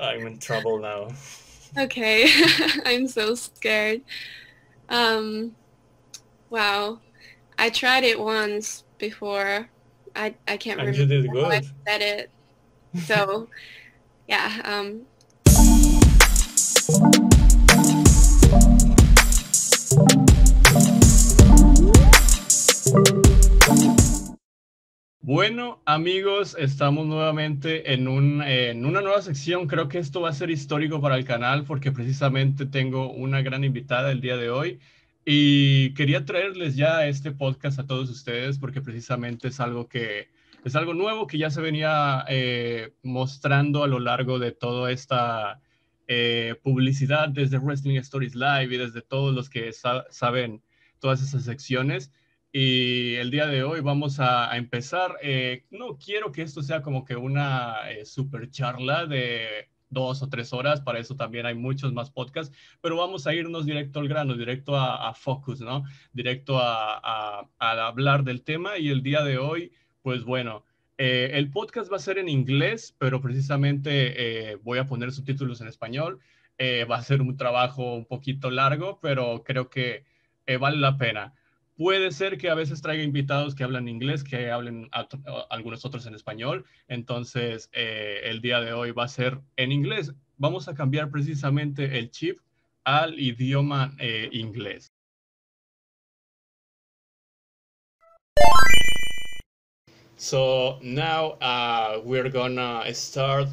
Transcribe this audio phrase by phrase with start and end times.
[0.00, 1.08] I'm in trouble now.
[1.78, 2.26] Okay,
[2.84, 4.02] I'm so scared.
[4.88, 5.56] Um,
[6.50, 7.00] wow,
[7.58, 9.70] I tried it once before.
[10.16, 11.64] I I can't And remember you did how I good.
[11.88, 12.32] said it.
[12.96, 13.48] So,
[14.28, 14.62] yeah.
[14.64, 15.08] Um,
[25.32, 29.68] Bueno, amigos, estamos nuevamente en, un, en una nueva sección.
[29.68, 33.62] Creo que esto va a ser histórico para el canal porque precisamente tengo una gran
[33.62, 34.80] invitada el día de hoy
[35.24, 40.30] y quería traerles ya este podcast a todos ustedes porque precisamente es algo que
[40.64, 45.60] es algo nuevo que ya se venía eh, mostrando a lo largo de toda esta
[46.08, 50.60] eh, publicidad desde Wrestling Stories Live y desde todos los que sa- saben
[50.98, 52.10] todas esas secciones.
[52.52, 55.16] Y el día de hoy vamos a, a empezar.
[55.22, 60.28] eh, no quiero que esto sea como que una eh, super charla de dos o
[60.28, 64.08] tres horas, para eso también hay muchos más podcasts, pero vamos a irnos directo al
[64.08, 65.84] grano, directo a, a focus, ¿no?
[66.12, 67.48] Directo a, a-
[67.88, 69.72] hablar del tema y el día de hoy,
[70.02, 70.64] pues bueno,
[70.98, 75.60] eh, el podcast va a ser en inglés, pero precisamente eh, voy a poner subtítulos
[75.60, 76.20] en español.
[76.58, 80.04] Eh, va a ser un trabajo un poquito largo, pero creo que
[80.46, 81.34] eh, vale la pena.
[81.80, 84.90] Puede ser que a veces traiga invitados que hablan inglés, que hablen
[85.48, 86.66] algunos otros en español.
[86.88, 90.12] Entonces, eh, el día de hoy va a ser en inglés.
[90.36, 92.38] Vamos a cambiar precisamente el chip
[92.84, 94.92] al idioma eh, inglés.
[100.16, 103.48] So now uh, we're gonna start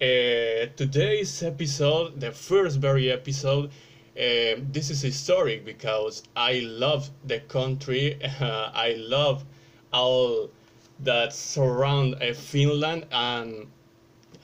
[0.00, 3.72] uh, today's episode, the first very episode.
[4.14, 8.18] Uh, this is historic because I love the country.
[8.40, 9.44] I love
[9.92, 10.50] all
[11.00, 13.68] that surround uh, Finland, and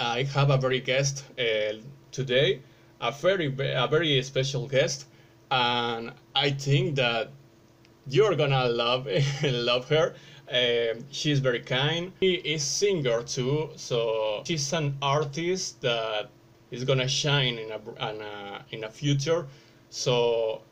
[0.01, 1.75] I have a very guest uh,
[2.13, 2.61] today,
[3.01, 5.07] a very a very special guest,
[5.51, 7.31] and I think that
[8.07, 9.07] you're gonna love
[9.43, 10.15] love her.
[10.51, 12.13] Um, she's very kind.
[12.23, 16.31] She is singer too, so she's an artist that
[16.71, 19.47] is gonna shine in a in a, in a future.
[19.91, 20.63] So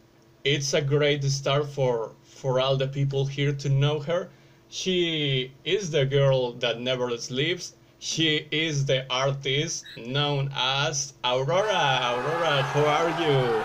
[0.44, 4.28] it's a great start for for all the people here to know her.
[4.68, 7.74] She is the girl that never sleeps.
[7.98, 12.12] She is the artist known as Aurora.
[12.12, 13.64] Aurora, how are you?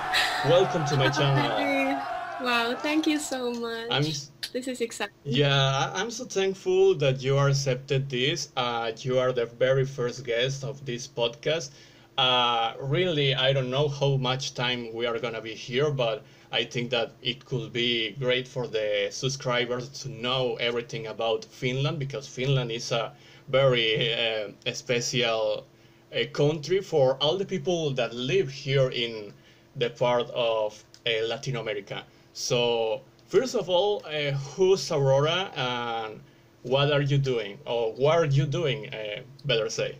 [0.49, 1.99] Welcome to my channel.
[2.41, 3.87] Wow, thank you so much.
[3.91, 5.13] I'm This is exciting.
[5.23, 8.49] yeah, I'm so thankful that you accepted this.
[8.57, 11.69] Uh, you are the very first guest of this podcast.
[12.17, 16.65] Uh, really, I don't know how much time we are gonna be here, but I
[16.65, 22.27] think that it could be great for the subscribers to know everything about Finland because
[22.27, 23.13] Finland is a
[23.47, 25.65] very uh, special
[26.13, 29.33] uh, country for all the people that live here in
[29.77, 32.03] the part of uh, Latin America.
[32.33, 36.19] So, first of all, uh, who's Aurora and
[36.63, 37.57] what are you doing?
[37.65, 39.95] Or what are you doing, uh, better say?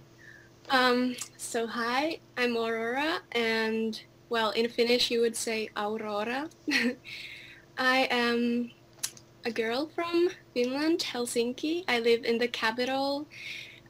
[0.72, 6.48] Um, so hi, I'm Aurora, and well, in Finnish you would say Aurora.
[7.78, 8.72] I am
[9.44, 11.84] a girl from Finland, Helsinki.
[11.90, 13.28] I live in the capital,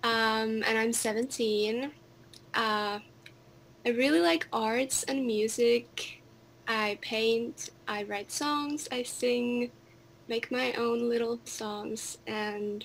[0.02, 1.92] um, and I'm 17.
[2.56, 3.00] Uh,
[3.86, 6.24] I really like arts and music.
[6.68, 9.70] I paint, I write songs, I sing,
[10.28, 12.84] make my own little songs, and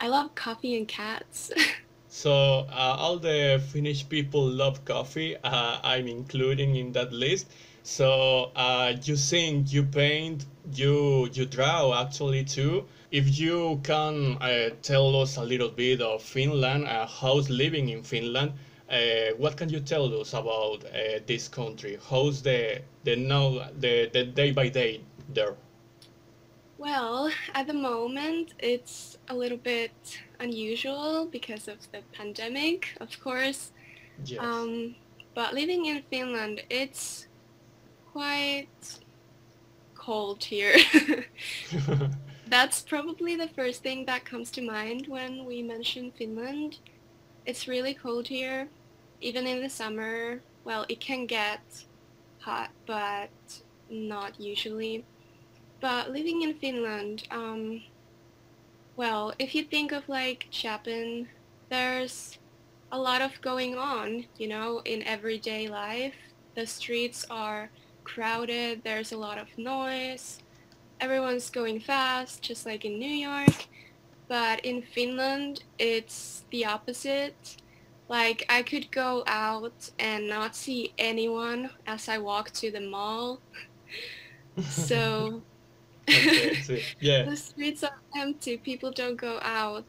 [0.00, 1.50] I love coffee and cats.
[2.08, 5.36] So, uh, all the Finnish people love coffee.
[5.42, 7.46] Uh, I'm including in that list.
[7.82, 12.84] So, uh, you sing, you paint, you you draw actually too.
[13.10, 18.02] If you can uh, tell us a little bit of Finland, uh, how's living in
[18.02, 18.52] Finland?
[18.90, 20.84] Uh, what can you tell us about
[21.26, 21.98] this country?
[22.10, 25.00] How's the the now the, the day by day
[25.32, 25.56] there?
[26.78, 29.90] Well, at the moment, it's a little bit
[30.38, 33.72] unusual because of the pandemic, of course.
[34.24, 34.38] Yes.
[34.40, 34.94] Um,
[35.34, 37.26] but living in Finland, it's
[38.12, 39.00] quite
[39.96, 40.76] cold here.
[42.46, 46.78] That's probably the first thing that comes to mind when we mention Finland.
[47.44, 48.68] It's really cold here,
[49.20, 50.40] even in the summer.
[50.64, 51.60] Well, it can get
[52.38, 53.30] hot, but
[53.90, 55.04] not usually.
[55.80, 57.82] But living in Finland, um,
[58.96, 61.28] well, if you think of like Japan,
[61.68, 62.38] there's
[62.90, 66.14] a lot of going on, you know, in everyday life.
[66.54, 67.70] The streets are
[68.02, 70.40] crowded, there's a lot of noise,
[71.00, 73.66] everyone's going fast, just like in New York.
[74.26, 77.56] But in Finland, it's the opposite.
[78.08, 83.40] Like I could go out and not see anyone as I walk to the mall.
[84.68, 85.42] so
[87.00, 87.22] yeah.
[87.24, 88.56] the streets are empty.
[88.56, 89.86] People don't go out.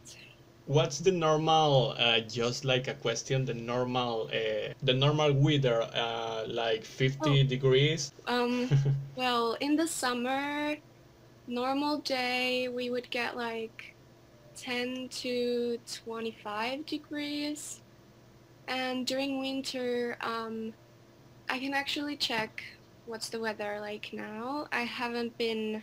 [0.65, 1.95] What's the normal?
[1.97, 7.43] Uh, just like a question, the normal, uh, the normal weather, uh, like fifty Oh.
[7.43, 8.11] degrees.
[8.27, 8.69] Um,
[9.15, 10.77] well, in the summer,
[11.47, 13.95] normal day we would get like
[14.55, 17.81] 10 to 25 degrees.
[18.67, 20.73] And during winter, um,
[21.49, 22.61] I can actually check
[23.07, 24.67] what's the weather like now.
[24.71, 25.81] I haven't been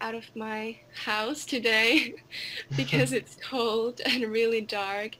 [0.00, 2.14] out of my house today
[2.76, 5.12] because it's cold and really dark.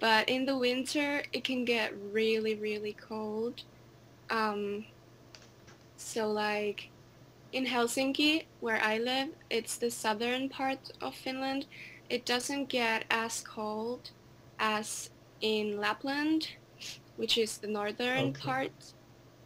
[0.00, 3.60] But in the winter, it can get really, really cold.
[4.30, 4.86] Um,
[5.96, 6.90] so like
[7.52, 11.66] in Helsinki, where I live, it's the southern part of Finland.
[12.10, 14.10] It doesn't get as cold
[14.58, 16.48] as in Lapland,
[17.16, 18.34] which is the northern Okay.
[18.34, 18.72] part.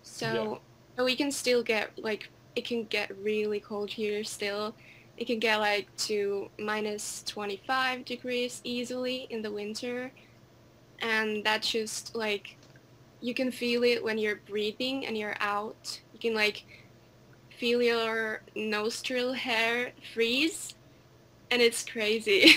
[0.02, 0.58] So, Yeah.
[0.96, 4.74] but we can still get like it can get really cold here still.
[5.16, 10.12] It can get like to minus 25 degrees easily in the winter.
[11.00, 12.56] And that's just like
[13.20, 16.00] you can feel it when you're breathing and you're out.
[16.12, 16.64] You can like
[17.58, 20.74] feel your nostril hair freeze
[21.50, 22.54] and it's crazy.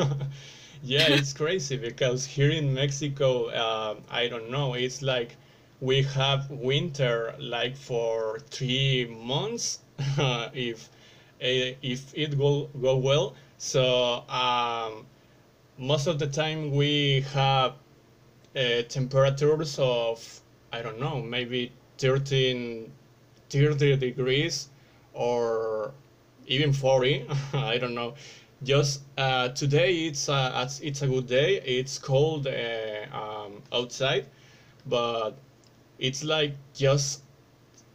[0.82, 5.36] yeah, it's crazy because here in Mexico, um, I don't know, it's like
[5.80, 9.80] we have winter like for three months
[10.54, 10.88] if
[11.40, 13.34] eh, if it will go well.
[13.58, 15.06] So um,
[15.78, 17.74] most of the time we have
[18.56, 20.40] uh, temperatures of
[20.72, 22.92] I don't know, maybe 13,
[23.50, 24.68] 30 degrees
[25.14, 25.92] or
[26.46, 28.14] even 40 i don't know
[28.62, 34.26] just uh, today it's it's it's a good day it's cold uh, um, outside
[34.86, 35.36] but
[35.98, 37.22] it's like just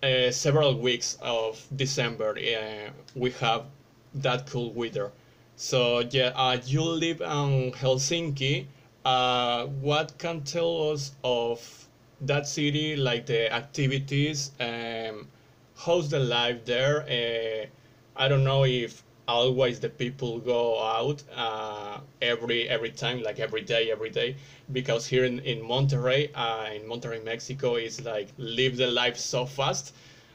[0.03, 3.65] uh, several weeks of december uh, we have
[4.13, 5.11] that cool weather.
[5.55, 8.67] So yeah uh, you live in helsinki.
[9.05, 11.87] Uh, what can tell us of
[12.21, 15.27] that city like the activities um,
[15.75, 17.01] how's the life there?
[17.03, 17.67] Uh,
[18.15, 23.61] I don't know if always the people go out uh, every every time, like every
[23.61, 24.35] day, every day,
[24.71, 29.45] because here in in Monterrey, uh, in Monterrey, Mexico, is like live the life so
[29.45, 29.93] fast,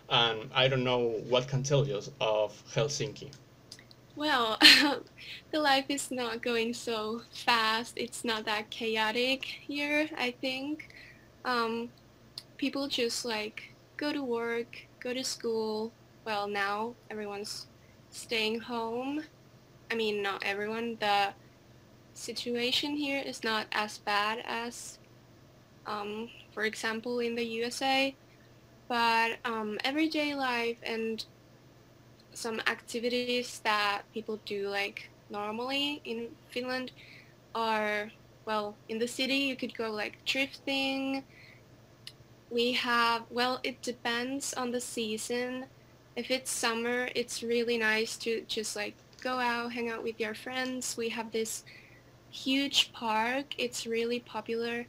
[0.08, 3.30] and I don't know what can tell you of Helsinki.
[4.16, 4.58] well,
[5.52, 7.94] the life is not going so fast.
[7.96, 10.88] It's not that chaotic here, I think.
[11.44, 11.90] Um,
[12.56, 15.92] people just like go to work, go to school.
[16.24, 17.66] Well, now everyone's
[18.10, 19.22] staying home.
[19.90, 20.96] I mean, not everyone.
[21.00, 21.34] The
[22.14, 24.98] situation here is not as bad as,
[25.86, 28.14] um, for example, in the USA.
[28.88, 31.24] But um, everyday life and
[32.32, 36.92] some activities that people do like normally in Finland
[37.54, 38.10] are,
[38.46, 41.22] well, in the city you could go like thrifting.
[42.50, 45.66] We have, well, it depends on the season.
[46.18, 50.34] If it's summer, it's really nice to just like go out, hang out with your
[50.34, 50.96] friends.
[50.96, 51.62] We have this
[52.28, 53.54] huge park.
[53.56, 54.84] It's really popular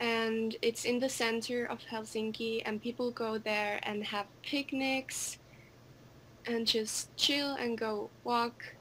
[0.00, 5.36] and it's in the center of Helsinki and people go there and have picnics
[6.46, 8.74] and just chill and go walk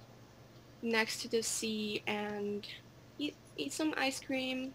[0.81, 2.65] next to the sea and
[3.19, 4.73] eat, eat some ice cream.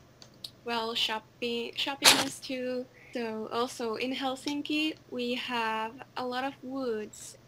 [0.67, 2.85] Well, shopping shopping is too.
[3.16, 7.38] So also in Helsinki we have a lot of woods.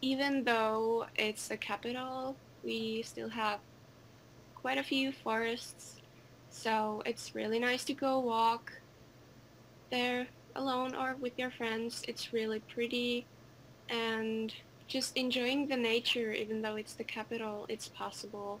[0.00, 3.60] Even though it's the capital, we still have
[4.56, 6.00] quite a few forests.
[6.50, 8.72] So it's really nice to go walk
[9.92, 10.26] there
[10.56, 12.02] alone or with your friends.
[12.08, 13.24] It's really pretty
[13.88, 14.52] and
[14.88, 18.58] just enjoying the nature even though it's the capital, it's possible.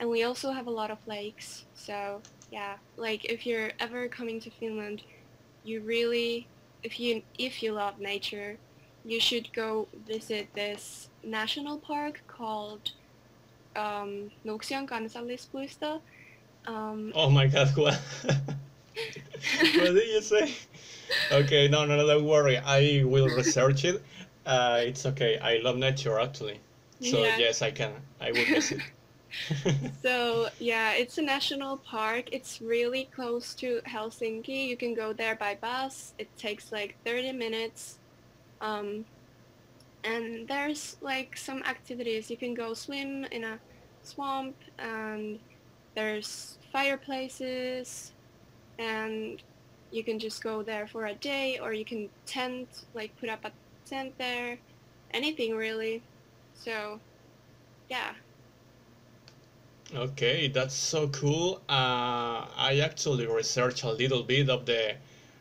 [0.00, 1.66] And we also have a lot of lakes.
[1.74, 5.02] So yeah, like if you're ever coming to Finland,
[5.68, 6.48] you really
[6.82, 8.58] if you if you love nature,
[9.04, 12.90] you should go visit this national park called
[13.76, 16.00] um, kansallispuisto.
[16.66, 18.00] Um, Oh my God, what?
[19.76, 20.52] what did you say?
[21.30, 22.56] Okay, no, no, no, don't worry.
[22.56, 24.02] I will research it.
[24.46, 25.38] Uh, it's okay.
[25.38, 26.58] I love nature actually.
[27.00, 27.38] So Yeah.
[27.38, 27.92] yes, I can.
[28.20, 28.80] I will visit.
[30.02, 32.28] so yeah, it's a national park.
[32.32, 34.68] It's really close to Helsinki.
[34.68, 36.14] You can go there by bus.
[36.18, 37.98] It takes like 30 minutes.
[38.60, 39.04] Um,
[40.04, 42.30] and there's like some activities.
[42.30, 43.58] You can go swim in a
[44.02, 45.38] swamp and
[45.94, 48.12] there's fireplaces
[48.78, 49.42] and
[49.90, 53.44] you can just go there for a day or you can tent, like put up
[53.44, 53.52] a
[53.86, 54.58] tent there,
[55.12, 56.02] anything really.
[56.54, 57.00] So,
[57.88, 58.12] yeah.
[59.94, 61.62] Okay, that's so cool.
[61.68, 64.96] Uh, I actually researched a little bit of the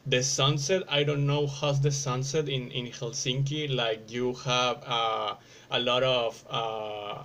[0.05, 0.83] the sunset.
[0.87, 3.67] I don't know how's the sunset in in Helsinki.
[3.73, 5.35] Like you have uh,
[5.71, 7.23] a lot of uh,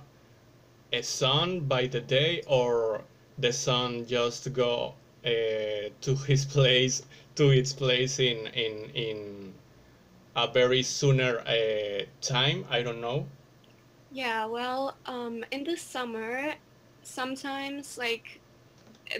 [0.93, 3.03] a sun by the day, or
[3.37, 5.29] the sun just go uh,
[6.01, 7.03] to his place
[7.35, 9.53] to its place in in in
[10.35, 12.65] a very sooner uh, time.
[12.69, 13.27] I don't know.
[14.11, 16.55] Yeah, well, um, in the summer,
[17.03, 18.39] sometimes like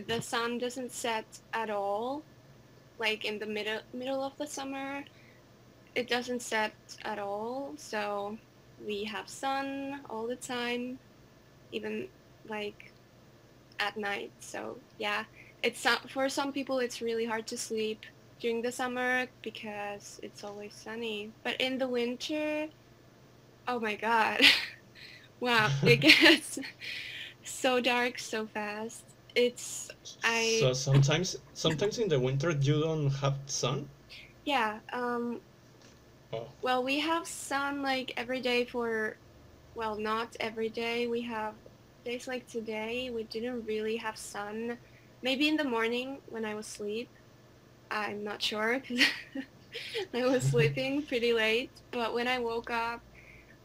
[0.07, 2.23] the sun doesn't set at all.
[2.99, 5.03] Like in the middle middle of the summer,
[5.95, 6.73] it doesn't set
[7.03, 7.73] at all.
[7.77, 8.37] So
[8.85, 10.99] we have sun all the time,
[11.71, 12.07] even
[12.47, 12.91] like
[13.79, 14.31] at night.
[14.39, 15.25] So yeah,
[15.63, 18.05] it's for some people it's really hard to sleep
[18.39, 21.31] during the summer because it's always sunny.
[21.43, 22.67] But in the winter,
[23.67, 24.41] oh my god.
[25.39, 26.59] wow, it gets
[27.45, 29.03] so dark so fast.
[29.35, 29.89] It's
[30.23, 33.89] I So sometimes sometimes in the winter you don't have sun?
[34.45, 35.41] Yeah, um
[36.33, 36.47] Oh.
[36.62, 39.17] well we have sun like every day for
[39.75, 41.07] well not every day.
[41.07, 41.55] We have
[42.05, 44.79] days like today we didn't really have sun.
[45.21, 47.12] Maybe in the morning when I was asleep.
[47.91, 49.05] I'm not sure because
[50.15, 51.71] I was sleeping pretty late.
[51.91, 53.01] But when I woke up,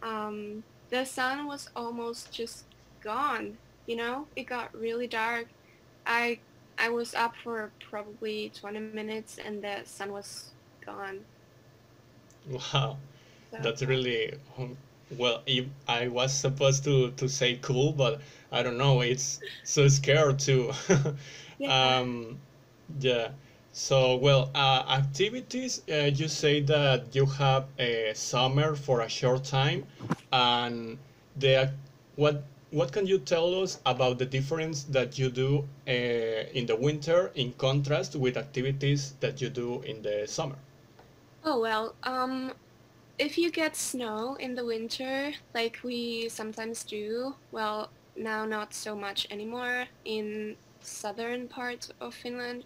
[0.03, 2.67] um, the sun was almost just
[3.03, 3.59] gone.
[3.89, 5.57] You know, it got really dark.
[6.07, 6.43] I
[6.79, 10.45] I was up for probably 20 minutes and the sun was
[10.77, 11.17] gone.
[12.49, 12.99] Wow,
[13.51, 14.77] So that's really um,
[15.11, 15.43] well.
[15.89, 18.21] I was supposed to to say cool, but
[18.53, 19.01] I don't know.
[19.01, 20.73] It's so scared too.
[21.59, 21.95] yeah.
[22.01, 22.41] Um,
[22.99, 23.31] yeah.
[23.73, 25.83] So well, uh, activities.
[25.91, 29.87] Uh, you say that you have a summer for a short time,
[30.33, 30.99] and
[31.37, 31.73] the
[32.17, 36.77] what what can you tell us about the difference that you do uh, in the
[36.77, 40.57] winter in contrast with activities that you do in the summer?
[41.45, 42.53] Oh well, um,
[43.19, 48.95] if you get snow in the winter, like we sometimes do, well, now not so
[48.95, 52.65] much anymore in southern parts of Finland,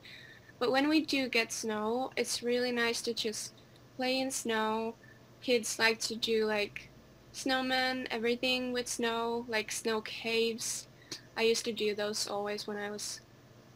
[0.58, 3.52] but when we do get snow, it's really nice to just
[3.96, 4.94] play in snow.
[5.42, 6.88] Kids like to do like
[7.34, 10.88] snowmen, everything with snow, like snow caves.
[11.36, 13.20] I used to do those always when I was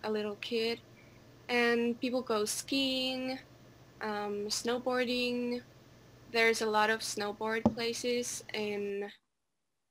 [0.04, 0.80] a little kid.
[1.48, 3.38] And people go skiing,
[4.02, 5.62] um, snowboarding.
[6.32, 9.10] There's a lot of snowboard places in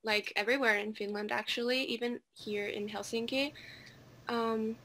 [0.04, 3.52] like everywhere in Finland actually, even here in Helsinki.
[4.28, 4.78] Um,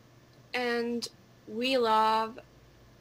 [0.55, 1.07] and
[1.47, 2.39] we love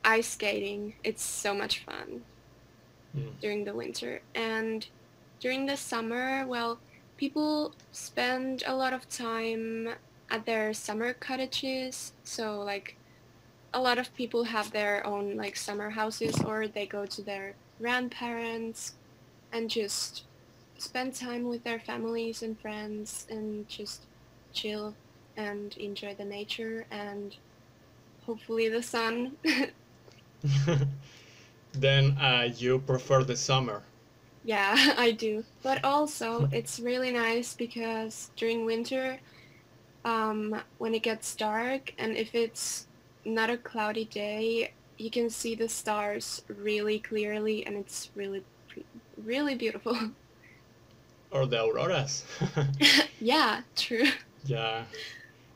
[0.04, 0.96] ice skating.
[1.04, 2.26] It's so much fun
[3.16, 3.40] Mm.
[3.42, 4.22] during the winter.
[4.36, 4.88] And
[5.40, 6.80] during the summer, well,
[7.18, 9.90] people spend a lot of time
[10.30, 12.14] at their summer cottages.
[12.24, 12.96] So like
[13.74, 17.56] a lot of people have their own like summer houses or they go to their
[17.80, 18.96] grandparents
[19.52, 20.24] and just
[20.78, 24.04] spend time with their families and friends and just
[24.54, 24.96] chill
[25.38, 27.36] and enjoy the nature and
[28.26, 29.38] hopefully the sun.
[31.74, 33.84] Then uh, you prefer the summer.
[34.50, 35.44] Yeah, I do.
[35.62, 39.20] But also it's really nice because during winter
[40.04, 42.88] um, when it gets dark and if it's
[43.26, 48.44] not a cloudy day, you can see the stars really clearly and it's really
[49.24, 49.96] really beautiful.
[51.32, 52.26] Or the auroras.
[53.20, 54.08] yeah, true.
[54.46, 54.86] Yeah,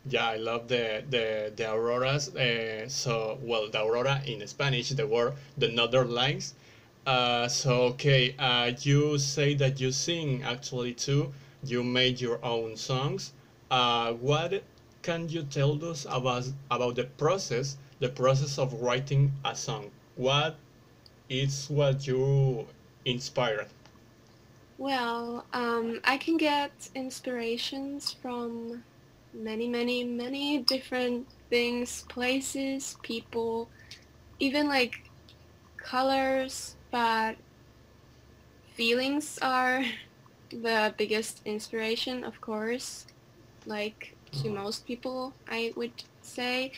[0.07, 2.29] yeah, I love the the the auroras.
[2.35, 6.53] Uh, so well, the aurora in Spanish, the word the northern lights.
[7.05, 11.33] Uh, so okay, uh, you say that you sing actually too.
[11.63, 13.33] You made your own songs.
[13.69, 14.63] Uh, what
[15.01, 19.91] can you tell us about about the process, the process of writing a song?
[20.15, 20.55] What
[21.29, 22.67] is what you
[23.05, 23.67] inspired?
[24.77, 28.83] Well, um, I can get inspirations from
[29.33, 33.69] many, many, many different things, places, people,
[34.39, 34.95] even like
[35.77, 37.37] colors, but
[38.75, 39.83] feelings are
[40.51, 43.07] the biggest inspiration, of course,
[43.65, 44.63] like to Uh-huh.
[44.63, 46.73] most people, I would say.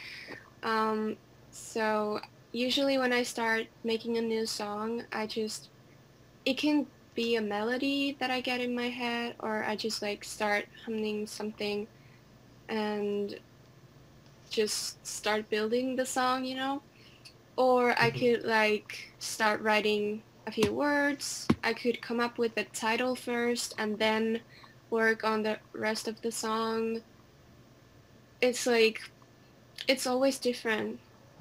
[0.63, 1.17] Um,
[1.51, 2.21] so
[2.53, 5.71] usually when I start making a new song, I just,
[6.45, 10.25] it can be a melody that I get in my head, or I just like
[10.25, 11.89] start humming something
[12.69, 13.39] and
[14.49, 16.83] just start building the song, you know?
[17.57, 18.19] Or I mm-hmm.
[18.19, 21.47] could like start writing a few words.
[21.63, 24.41] I could come up with the title first and then
[24.89, 27.01] work on the rest of the song.
[28.41, 29.01] It's like
[29.87, 30.99] it's always different.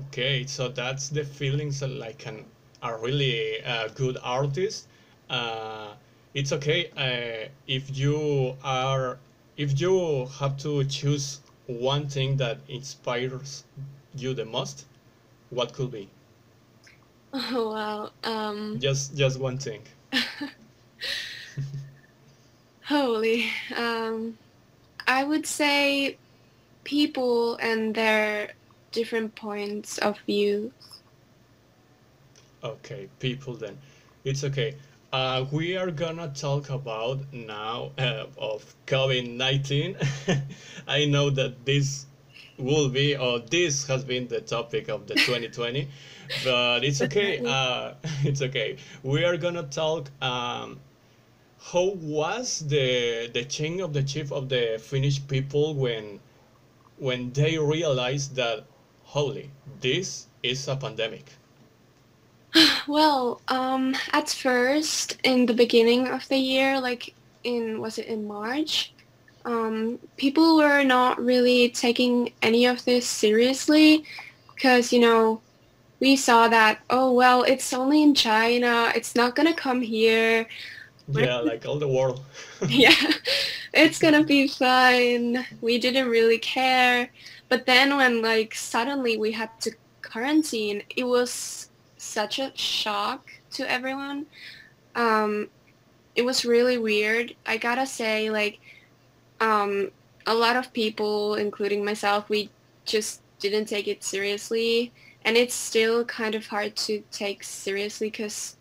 [0.08, 2.44] Okay, so that's the feelings of like an
[2.82, 4.86] a really uh, good artist.
[5.30, 5.94] Uh,
[6.34, 9.18] it's okay uh, if you are
[9.56, 13.64] if you have to choose one thing that inspires
[14.16, 14.86] you the most.
[15.54, 16.08] What could be?
[17.32, 19.82] Oh well, um, just just one thing.
[22.86, 23.46] Holy,
[23.76, 24.36] um,
[25.06, 26.18] I would say
[26.82, 28.50] people and their
[28.90, 30.72] different points of view.
[32.64, 33.78] Okay, people then.
[34.24, 34.74] It's okay.
[35.12, 39.94] Uh, we are gonna talk about now uh, of COVID-19.
[40.88, 42.06] I know that this
[42.58, 45.88] will be, or this has been the topic of the 2020,
[46.44, 47.40] but it's okay.
[47.44, 47.94] Uh,
[48.24, 48.76] it's okay.
[49.02, 50.10] We are gonna talk.
[50.22, 50.80] Um,
[51.72, 56.20] how was the the change of the chief of the Finnish people when
[56.98, 58.64] when they realized that
[59.02, 61.24] holy this is a pandemic
[62.88, 68.26] well um at first in the beginning of the year like in was it in
[68.26, 68.92] march
[69.44, 74.04] um people were not really taking any of this seriously
[74.54, 75.40] because you know
[76.00, 80.46] we saw that oh well it's only in china it's not gonna come here.
[81.08, 82.20] Yeah like all the world.
[82.68, 83.12] Yeah
[83.74, 85.44] it's gonna be fine.
[85.60, 87.10] We didn't really care.
[87.48, 89.72] But then when like suddenly we had to
[90.02, 94.26] quarantine it was such a shock to everyone.
[94.94, 95.48] Um
[96.16, 97.34] it was really weird.
[97.44, 98.60] I gotta say like
[99.40, 99.90] um
[100.26, 102.50] a lot of people including myself we
[102.84, 104.92] just didn't take it seriously
[105.24, 108.56] and it's still kind of hard to take seriously because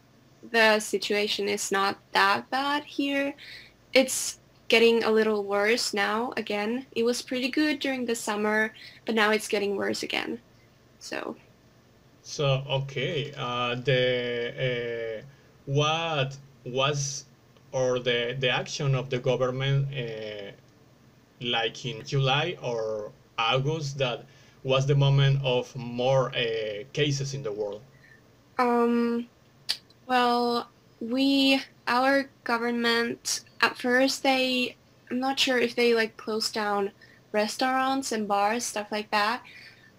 [0.52, 3.34] the situation is not that bad here.
[3.94, 6.86] It's getting a little worse now again.
[6.94, 8.74] It was pretty good during the summer,
[9.06, 10.40] but now it's getting worse again.
[11.00, 11.36] So.
[12.22, 15.26] So okay, uh, the uh,
[15.66, 17.26] what was
[17.74, 20.52] or the the action of the government uh,
[21.44, 24.26] like in July or August that
[24.64, 27.82] was the moment of more uh, cases in the world.
[28.58, 29.28] Um,
[30.08, 34.76] well, we, our government, at first they,
[35.12, 36.92] I'm not sure if they like closed down
[37.32, 39.42] restaurants and bars, stuff like that.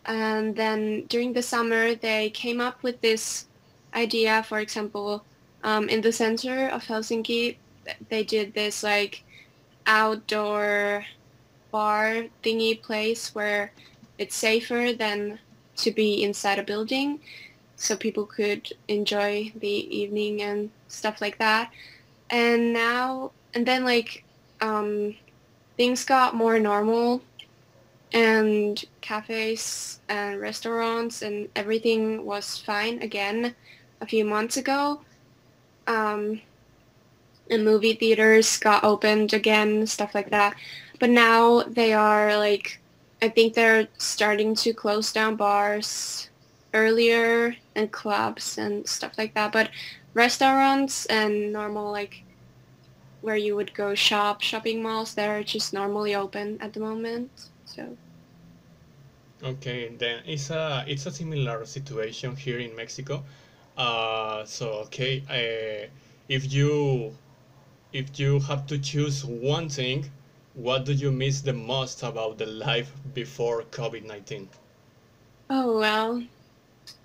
[0.06, 3.46] And then during the summer, they came up with this
[3.94, 5.24] idea, for example,
[5.62, 7.56] um, in the center of Helsinki,
[8.08, 9.24] they did this like
[9.86, 11.04] outdoor
[11.74, 13.72] bar thingy place where
[14.16, 15.40] it's safer than
[15.74, 17.18] to be inside a building
[17.74, 21.72] so people could enjoy the evening and stuff like that.
[22.30, 24.22] And now and then like
[24.60, 25.16] um,
[25.76, 27.22] things got more normal
[28.12, 33.52] and cafes and restaurants and everything was fine again
[34.00, 35.00] a few months ago.
[35.88, 36.40] Um,
[37.50, 40.54] and movie theaters got opened again, stuff like that.
[41.00, 42.80] But now they are like,
[43.20, 46.30] I think they're starting to close down bars
[46.72, 49.52] earlier and clubs and stuff like that.
[49.52, 49.70] But
[50.14, 52.24] restaurants and normal like
[53.20, 57.30] where you would go shop, shopping malls, they're just normally open at the moment.
[57.64, 57.96] So.
[59.42, 63.24] Okay, then it's a it's a similar situation here in Mexico.
[63.76, 65.88] Uh, so okay, uh,
[66.28, 67.14] if you
[67.92, 70.10] if you have to choose one thing,
[70.54, 74.48] what do you miss the most about the life before COVID nineteen?
[75.50, 76.22] Oh well,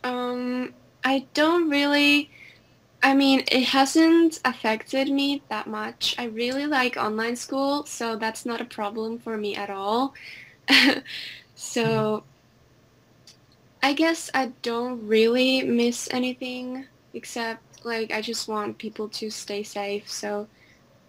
[0.04, 2.32] um, I don't really.
[3.04, 6.16] I mean, it hasn't affected me that much.
[6.20, 10.14] I really like online school, so that's not a problem for me at all.
[11.56, 12.26] so
[13.84, 19.64] I guess I don't really miss anything except like I just want people to stay
[19.64, 20.10] safe.
[20.10, 20.48] So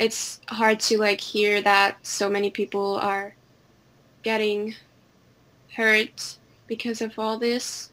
[0.01, 3.35] it's hard to like hear that so many people are
[4.23, 4.75] getting
[5.77, 7.93] hurt because of all this.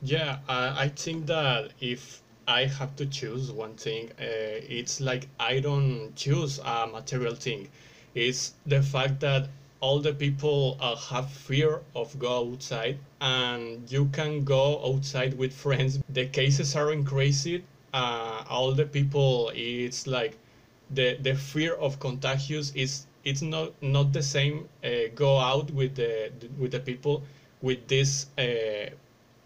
[0.00, 5.26] Yeah, I, I think that if I have to choose one thing, uh, it's like
[5.40, 7.68] I don't choose a material thing.
[8.14, 9.48] It's the fact that
[9.80, 15.52] all the people uh, have fear of go outside and you can go outside with
[15.52, 15.98] friends.
[16.08, 17.64] The cases are increasing.
[17.92, 20.36] Uh, all the people, it's like
[20.90, 25.94] the, the fear of contagious is it's not not the same uh, go out with
[25.94, 27.22] the with the people
[27.62, 28.90] with this uh,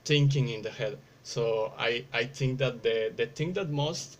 [0.04, 0.98] thinking in the head.
[1.22, 4.18] So I, I think that the, the thing that most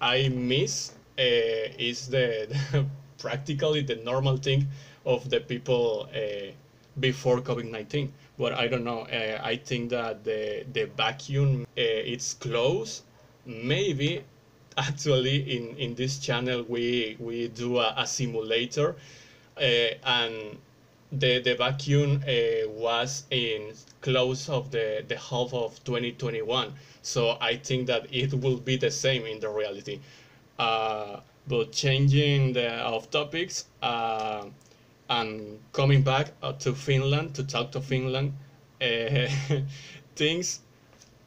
[0.00, 2.86] I miss uh, is the, the,
[3.18, 4.68] practically the normal thing
[5.04, 6.52] of the people uh,
[7.00, 8.10] before COVID-19.
[8.38, 9.00] But I don't know.
[9.00, 13.02] Uh, I think that the the vacuum uh, it's close.
[13.46, 14.24] Maybe
[14.76, 18.96] actually in in this channel we we do a, a simulator
[19.56, 19.60] uh,
[20.04, 20.58] and
[21.12, 27.56] the the vacuum uh, was in close of the the half of 2021 so i
[27.56, 30.00] think that it will be the same in the reality.
[30.58, 34.46] Uh, but changing the of topics uh,
[35.10, 38.32] and coming back uh, to finland to talk to finland
[38.80, 39.28] uh,
[40.16, 40.60] things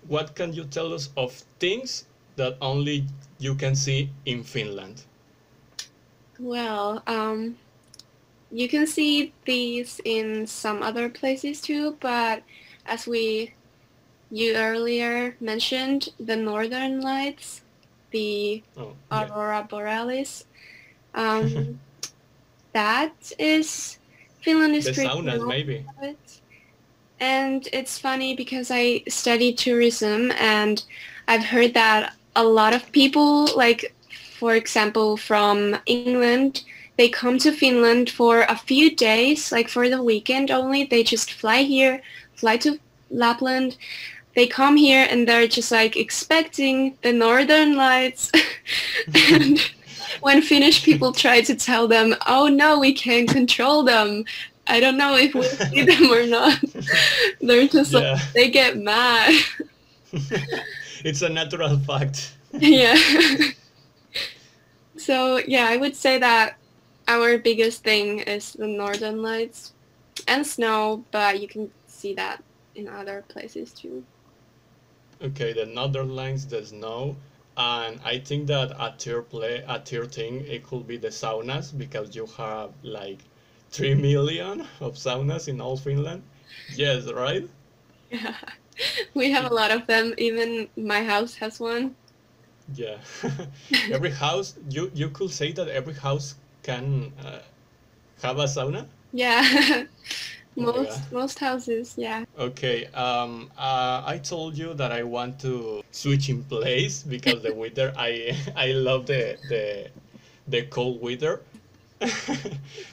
[0.07, 2.05] what can you tell us of things
[2.38, 3.06] that only
[3.39, 5.04] you can see in finland
[6.39, 7.58] well um
[8.52, 12.43] you can see these in some other places too, but
[12.86, 13.54] as we
[14.30, 17.62] you earlier mentioned, the northern lights,
[18.12, 19.28] the oh, yeah.
[19.28, 20.45] aurora borealis,
[21.13, 21.80] um,
[22.73, 24.00] that is
[24.41, 25.86] Finland is the pretty saunas, maybe.
[26.02, 26.41] It.
[27.19, 30.84] And it's funny because I study tourism and
[31.28, 33.93] I've heard that a lot of people, like
[34.39, 36.63] for example from England,
[36.97, 40.84] they come to Finland for a few days, like for the weekend only.
[40.84, 42.02] They just fly here,
[42.36, 43.78] fly to Lapland.
[44.36, 48.32] They come here and they're just like expecting the northern lights.
[49.32, 49.60] and
[50.21, 54.26] when Finnish people try to tell them, oh no, we can't control them.
[54.67, 56.60] I don't know if we see them or not.
[57.41, 58.13] they're just yeah.
[58.13, 59.34] like, they get mad.
[61.03, 62.36] it's a natural fact.
[62.53, 62.95] yeah.
[64.97, 66.57] so yeah, I would say that
[67.07, 69.73] our biggest thing is the northern lights
[70.27, 72.43] and snow, but you can see that
[72.75, 74.03] in other places too.
[75.21, 77.15] Okay, the northern lights, the snow,
[77.57, 81.75] and I think that a tier play, a tier thing, it could be the saunas
[81.75, 83.19] because you have like
[83.71, 86.23] three million of saunas in all Finland.
[86.75, 87.47] Yes, right?
[88.10, 88.38] Yeah,
[89.13, 90.13] we have a lot of them.
[90.17, 91.95] Even my house has one.
[92.73, 92.97] Yeah,
[93.91, 97.39] every house you you could say that every house can uh,
[98.21, 98.85] have a sauna?
[99.13, 99.85] Yeah.
[100.57, 102.25] most oh most houses, yeah.
[102.37, 102.85] Okay.
[102.87, 103.49] Um.
[103.57, 107.93] Uh, I told you that I want to switch in place because the weather.
[107.97, 109.89] I I love the the
[110.47, 111.41] the cold weather.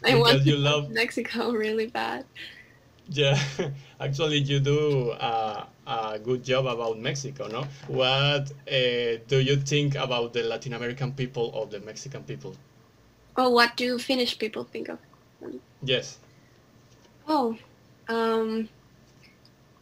[0.05, 2.25] I want you love Mexico really bad.
[3.09, 3.39] Yeah,
[4.01, 7.67] actually, you do uh, a good job about Mexico, no?
[7.87, 12.57] What uh, do you think about the Latin American people or the Mexican people?
[13.37, 14.99] Oh, what do Finnish people think of?
[15.83, 16.19] Yes.
[17.29, 17.59] Oh,
[18.09, 18.71] um,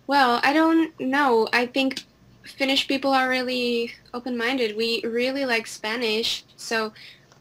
[0.08, 1.48] well, I don't know.
[1.52, 2.02] I think
[2.44, 4.76] Finnish people are really open-minded.
[4.76, 6.92] We really like Spanish, so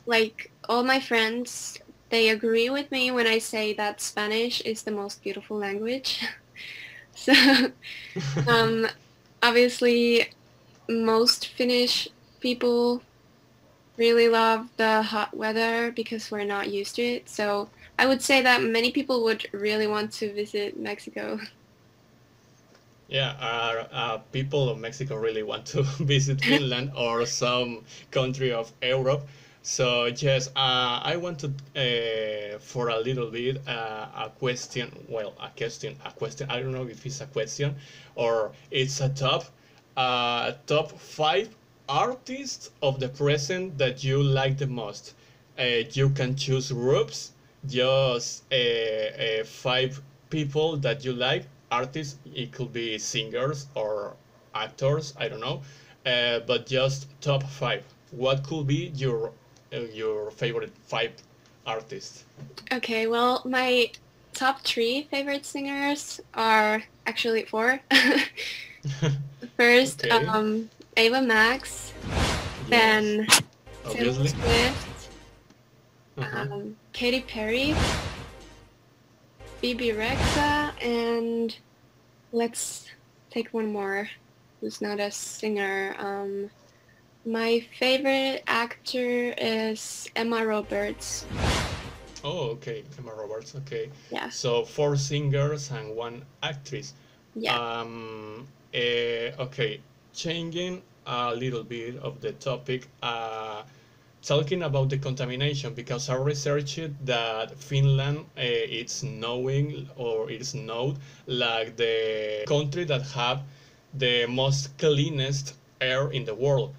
[0.05, 1.77] like all my friends,
[2.11, 6.23] they agree with me when I say that Spanish is the most beautiful language.
[7.15, 7.33] so,
[8.47, 8.87] um,
[9.41, 10.29] obviously,
[10.87, 12.07] most Finnish
[12.39, 13.01] people
[13.97, 17.29] really love the hot weather because we're not used to it.
[17.29, 21.39] So I would say that many people would really want to visit Mexico.
[23.07, 28.71] Yeah, uh, uh, people of Mexico really want to visit Finland or some country of
[28.81, 29.27] Europe.
[29.63, 34.91] So yes, uh, I wanted uh, for a little bit uh, a question.
[35.07, 36.49] Well, a question, a question.
[36.49, 37.75] I don't know if it's a question
[38.15, 39.45] or it's a top,
[39.95, 41.55] uh, top five
[41.87, 45.13] artists of the present that you like the most.
[45.59, 47.33] Uh, you can choose groups,
[47.67, 51.45] just uh, uh, five people that you like.
[51.71, 54.15] Artists, it could be singers or
[54.55, 55.61] actors, I don't know,
[56.03, 57.83] but just top five.
[58.11, 59.31] What could be your
[59.71, 61.11] your favorite five
[61.65, 62.25] artists?
[62.71, 63.91] Okay, well, my
[64.33, 67.79] top three favorite singers are actually four.
[69.57, 70.25] First, okay.
[70.27, 72.69] um, Ava Max, yes.
[72.69, 73.27] then
[73.89, 75.09] Taylor Swift,
[76.17, 76.39] uh-huh.
[76.39, 77.75] um, Katy Perry,
[79.61, 81.55] Bebe Rexha, and
[82.31, 82.87] let's
[83.29, 84.09] take one more
[84.59, 85.95] who's not a singer.
[85.99, 86.49] Um,
[87.25, 91.25] my favorite actor is Emma Roberts.
[92.23, 93.55] Oh, okay, Emma Roberts.
[93.55, 93.89] Okay.
[94.11, 94.29] Yeah.
[94.29, 96.93] So four singers and one actress.
[97.35, 97.57] Yeah.
[97.57, 98.47] Um.
[98.73, 99.81] Uh, okay
[100.13, 103.63] changing a little bit of the topic, uh,
[104.21, 108.41] talking about the contamination because I researched that Finland uh,
[108.77, 113.41] it's knowing or it's known like the country that have
[113.93, 116.73] the most cleanest air in the world.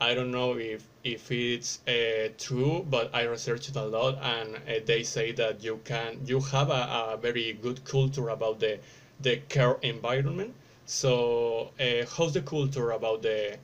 [0.00, 4.80] I don't know if if it's uh, true, but I researched a lot, and uh,
[4.84, 8.78] they say that you can you have a, a, very good culture about the
[9.20, 10.54] the care environment.
[10.86, 13.58] So, uh, how's the culture about the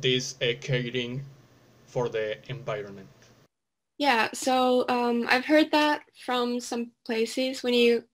[0.00, 1.22] this uh, caring
[1.86, 3.08] for the environment?
[3.98, 8.04] Yeah, so um, I've heard that from some places when you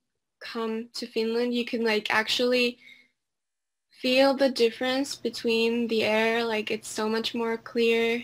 [0.40, 2.78] come to Finland, you can like actually
[4.00, 6.44] feel the difference between the air.
[6.44, 8.22] Like it's so much more clear.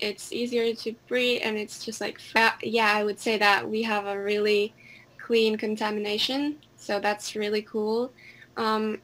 [0.00, 2.20] It's easier to breathe and it's just like,
[2.62, 4.74] yeah, I would say that we have a really
[5.18, 6.56] clean contamination.
[6.76, 8.12] So that's really cool.
[8.56, 8.98] Um,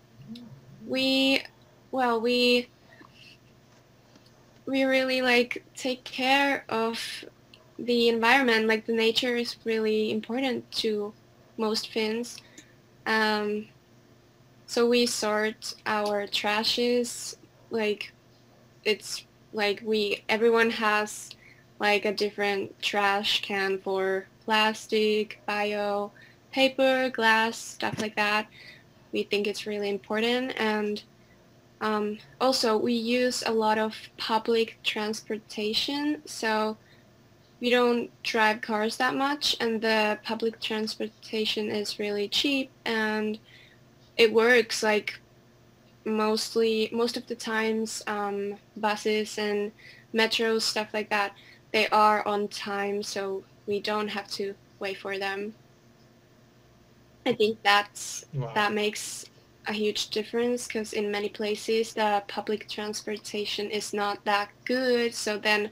[0.86, 1.42] we,
[1.92, 2.68] well, we,
[4.66, 7.24] we really like take care of
[7.78, 8.66] the environment.
[8.66, 11.12] Like the nature is really important to
[11.56, 12.38] most Finns.
[13.06, 13.68] Um,
[14.70, 17.34] so we sort our trashes
[17.70, 18.12] like
[18.84, 21.30] it's like we everyone has
[21.80, 26.12] like a different trash can for plastic, bio,
[26.52, 28.46] paper, glass, stuff like that.
[29.10, 31.02] We think it's really important and
[31.80, 36.76] um, also we use a lot of public transportation so
[37.60, 43.40] we don't drive cars that much and the public transportation is really cheap and
[44.16, 45.20] it works like
[46.04, 49.72] mostly most of the times um, buses and
[50.14, 51.32] metros stuff like that
[51.72, 55.54] they are on time so we don't have to wait for them
[57.26, 58.50] i think that's wow.
[58.54, 59.26] that makes
[59.66, 65.38] a huge difference because in many places the public transportation is not that good so
[65.38, 65.70] then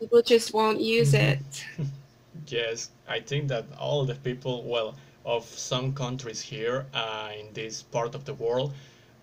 [0.00, 1.40] people just won't use mm-hmm.
[1.40, 1.64] it
[2.48, 7.82] yes i think that all the people well of some countries here uh, in this
[7.82, 8.72] part of the world,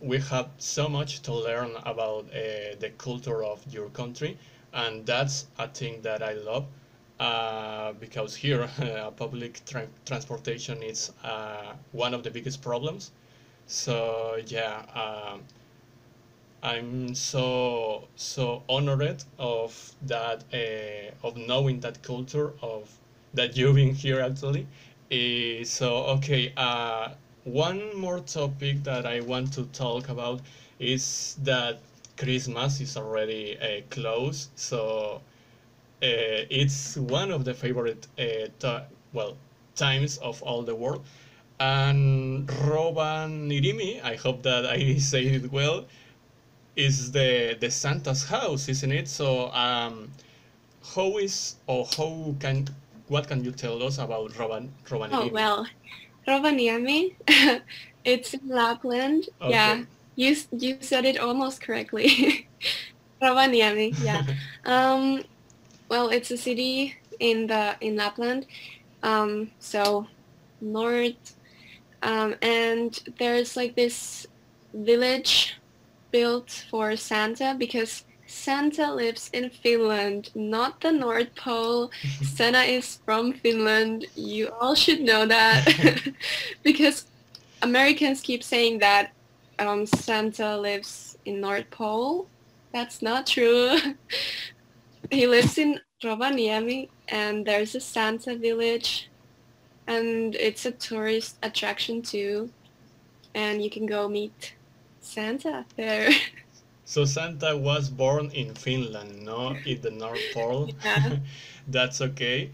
[0.02, 4.38] we have so much to learn about uh, the culture of your country,
[4.74, 6.66] and that's a thing that I love.
[7.20, 13.12] Uh, because here uh, public tra transportation is uh, one of the biggest problems.
[13.68, 15.44] So yeah, um,
[16.64, 22.90] I'm so so honored of that uh, of knowing that culture of
[23.36, 24.68] that you've been here actually
[25.14, 27.10] uh, so, okay, uh,
[27.44, 30.42] one more topic that I want to talk about
[30.80, 31.80] is that
[32.18, 34.50] Christmas is already uh, close.
[34.56, 35.22] So,
[36.04, 38.08] uh, it's one of the favorite,
[39.14, 39.38] well,
[39.76, 41.04] times of all the world.
[41.60, 45.86] And Rovaniemi, I hope that I say it well,
[46.76, 49.08] is the, the Santa's house, isn't it?
[49.08, 50.12] So, um,
[50.96, 52.68] how is or how can
[53.14, 55.14] what can you tell us about Rovan, Rovaniemi?
[55.14, 55.68] Oh, well,
[56.28, 57.14] Rovaniemi,
[58.04, 59.30] it's in Lapland.
[59.40, 59.52] Okay.
[59.52, 59.84] Yeah,
[60.16, 62.50] you, you said it almost correctly.
[63.22, 64.24] Rovaniemi, yeah.
[64.66, 65.24] um,
[65.90, 68.48] well, it's a city in the in Lapland,
[69.04, 70.08] um, so
[70.60, 71.38] north,
[72.02, 74.26] um, and there's like this
[74.74, 75.54] village
[76.10, 81.92] built for Santa because Santa lives in Finland, not the North Pole.
[82.24, 84.06] Santa is from Finland.
[84.16, 85.64] You all should know that
[86.64, 87.06] because
[87.62, 89.12] Americans keep saying that
[89.60, 92.28] um, Santa lives in North Pole.
[92.74, 93.78] That's not true.
[95.12, 99.10] he lives in Rovaniemi and there's a Santa village
[99.88, 102.50] and it's a tourist attraction too.
[103.36, 104.56] And you can go meet
[105.02, 106.10] Santa there.
[106.94, 110.76] So Santa was born in Finland, no, in the North Pole.
[110.86, 111.18] Yeah.
[111.68, 112.52] That's okay.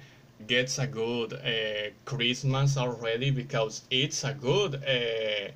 [0.47, 5.52] Gets a good uh, Christmas already because it's a good uh,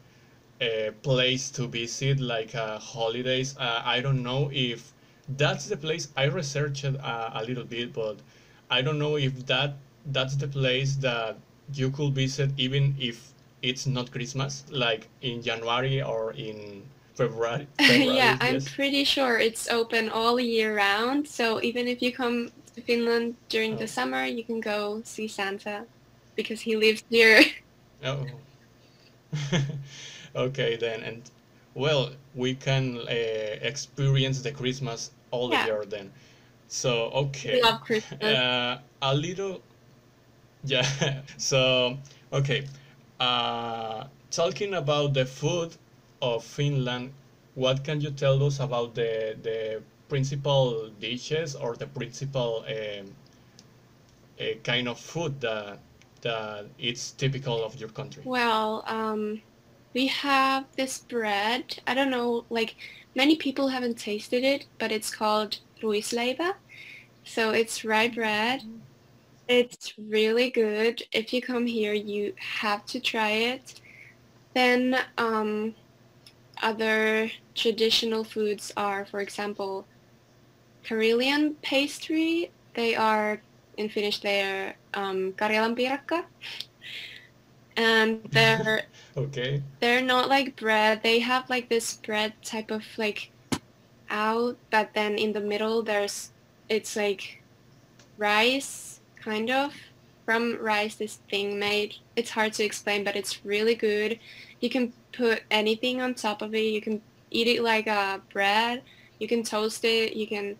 [0.66, 3.56] uh, place to visit, like uh, holidays.
[3.58, 4.92] Uh, I don't know if
[5.30, 6.10] that's the place.
[6.18, 8.18] I researched uh, a little bit, but
[8.70, 11.38] I don't know if that that's the place that
[11.74, 16.84] you could visit even if it's not Christmas, like in January or in
[17.16, 17.68] February.
[17.78, 21.28] February yeah, I'm pretty sure it's open all year round.
[21.28, 23.78] So even if you come to Finland during oh.
[23.78, 25.86] the summer, you can go see Santa
[26.36, 27.44] because he lives here.
[28.04, 28.26] Oh.
[30.36, 31.22] okay then, and
[31.74, 33.12] well, we can uh,
[33.62, 35.66] experience the Christmas all yeah.
[35.66, 36.12] year then.
[36.68, 37.62] So okay.
[37.62, 38.22] love Christmas.
[38.22, 39.62] Uh, a little.
[40.64, 40.86] Yeah.
[41.38, 41.98] so
[42.32, 42.68] okay.
[43.20, 45.76] Uh, talking about the food
[46.24, 47.12] of Finland,
[47.56, 53.06] what can you tell us about the, the principal dishes or the principal um,
[54.40, 55.80] uh, kind of food that
[56.22, 58.24] that it's typical of your country?
[58.26, 59.42] Well, um,
[59.94, 61.80] we have this bread.
[61.86, 62.76] I don't know, like
[63.14, 66.54] many people haven't tasted it, but it's called ruisleipä.
[67.26, 68.64] So it's rye bread.
[69.50, 71.04] It's really good.
[71.12, 73.82] If you come here, you have to try it.
[74.54, 75.76] Then um,
[76.62, 79.86] other traditional foods are, for example,
[80.86, 82.52] Karelian pastry.
[82.74, 83.42] They are,
[83.78, 86.26] in Finnish, they are um, Karjalan piirakka.
[87.76, 88.84] And they're
[89.18, 89.64] okay.
[89.80, 91.02] They're not like bread.
[91.02, 93.32] They have like this bread type of like
[94.10, 96.32] out, but then in the middle there's
[96.70, 97.42] it's like
[98.18, 99.74] rice kind of
[100.26, 101.96] from rice this thing made.
[102.16, 104.20] It's hard to explain, but it's really good.
[104.60, 106.60] You can put anything on top of it.
[106.60, 108.84] You can eat it like a bread.
[109.20, 110.16] You can toast it.
[110.16, 110.58] You can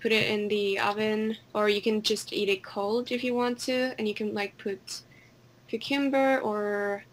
[0.00, 3.58] put it in the oven, or you can just eat it cold if you want
[3.60, 5.02] to, and you can like put
[5.68, 7.04] cucumber or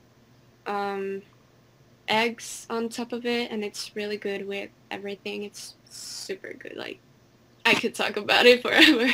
[0.66, 1.22] um,
[2.08, 5.44] eggs on top of it, and it's really good with everything.
[5.44, 6.76] It's super good.
[6.76, 7.00] Like
[7.70, 9.08] I could talk about it forever.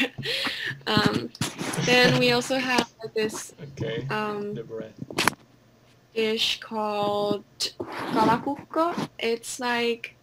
[0.88, 1.30] um,
[1.82, 4.08] then we also have this okay.
[4.10, 4.58] um,
[6.16, 7.44] dish called
[8.14, 9.10] kalakukko.
[9.20, 10.16] It's like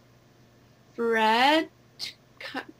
[0.95, 1.69] bread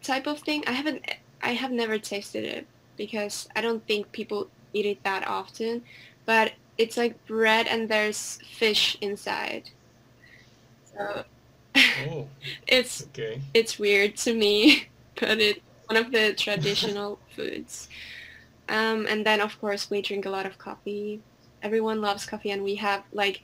[0.01, 0.63] type of thing.
[0.65, 1.05] I haven't,
[1.43, 2.65] I have never tasted it
[2.97, 5.83] because I don't think people eat it that often.
[6.25, 9.69] But it's like bread and there's fish inside.
[10.95, 11.25] So
[12.09, 12.27] oh,
[12.67, 13.41] it's okay.
[13.53, 14.87] it's weird to me,
[15.23, 17.89] it's one of the traditional foods.
[18.69, 21.21] Um, and then of course we drink a lot of coffee.
[21.61, 23.41] Everyone loves coffee, and we have like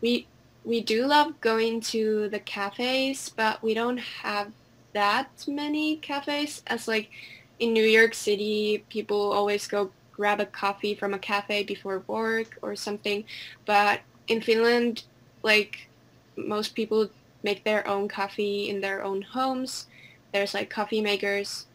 [0.00, 0.26] we
[0.64, 4.52] we do love going to the cafes, but we don't have
[4.92, 7.10] that many cafes as like
[7.58, 12.58] in New York City people always go grab a coffee from a cafe before work
[12.62, 13.24] or something.
[13.64, 15.04] But in Finland,
[15.42, 15.88] like
[16.36, 17.08] most people
[17.42, 19.86] make their own coffee in their own homes.
[20.32, 21.66] There's like coffee makers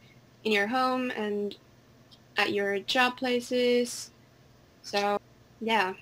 [0.43, 1.55] in your home and
[2.37, 4.11] at your job places.
[4.81, 5.17] So
[5.59, 5.93] yeah.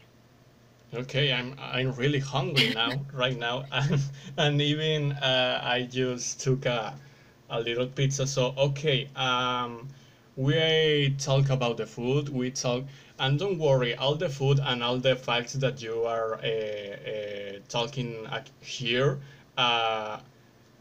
[0.94, 4.02] Okay, I'm I'm really hungry now, right now, and,
[4.38, 6.94] and even uh, I just took a
[7.50, 8.28] a little pizza.
[8.28, 9.88] So okay, um,
[10.36, 12.30] we talk about the food.
[12.30, 12.84] We talk,
[13.20, 17.60] and don't worry, all the food and all the facts that you are uh, uh,
[17.70, 18.28] talking
[18.62, 19.20] here,
[19.58, 20.20] uh,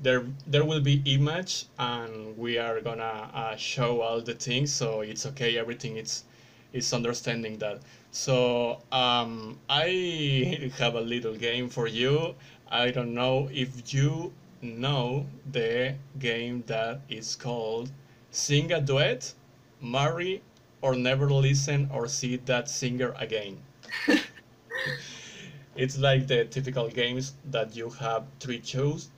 [0.00, 4.72] there there will be image, and we are gonna uh, show all the things.
[4.72, 5.58] So it's okay.
[5.58, 6.24] Everything is
[6.72, 7.80] is understanding that.
[8.10, 12.34] So um, I have a little game for you.
[12.70, 14.32] I don't know if you
[14.62, 17.90] know the game that is called
[18.30, 19.34] Sing a Duet
[19.80, 20.42] marry
[20.82, 23.58] or never listen or see that singer again.
[25.76, 29.10] it's like the typical games that you have three uh,